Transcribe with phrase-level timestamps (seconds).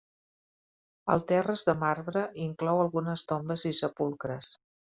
[1.15, 4.53] El terra és de marbre i inclou algunes tombes i sepulcres.